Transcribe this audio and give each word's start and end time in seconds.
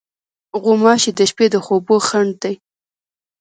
غوماشې 0.63 1.11
د 1.17 1.19
شپې 1.29 1.45
د 1.53 1.55
خوبو 1.65 1.95
خنډ 2.07 2.31
دي. 2.43 2.55